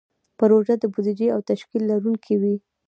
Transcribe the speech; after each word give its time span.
پروژه 0.39 0.75
د 0.79 0.83
بودیجې 0.93 1.27
او 1.35 1.39
تشکیل 1.49 1.81
لرونکې 1.91 2.35
وي. 2.41 2.55